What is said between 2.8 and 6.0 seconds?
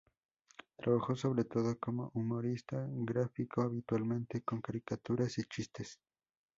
gráfico habitualmente con caricaturas y chistes.